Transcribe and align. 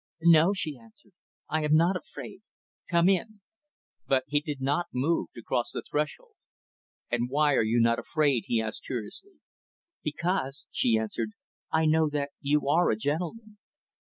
"No," 0.23 0.51
she 0.51 0.79
answered, 0.79 1.11
"I 1.47 1.63
am 1.63 1.75
not 1.75 1.95
afraid. 1.95 2.41
Come 2.89 3.07
in." 3.07 3.41
But 4.07 4.23
he 4.25 4.39
did 4.41 4.59
not 4.59 4.87
move 4.91 5.27
to 5.35 5.43
cross 5.43 5.69
the 5.71 5.83
threshold. 5.83 6.33
"And 7.11 7.29
why 7.29 7.53
are 7.53 7.61
you 7.61 7.79
not 7.79 7.99
afraid?" 7.99 8.45
he 8.47 8.59
asked 8.59 8.83
curiously. 8.87 9.39
"Because," 10.01 10.65
she 10.71 10.97
answered, 10.97 11.33
"I 11.71 11.85
know 11.85 12.09
that 12.09 12.31
you 12.41 12.67
are 12.67 12.89
a 12.89 12.95
gentleman." 12.95 13.59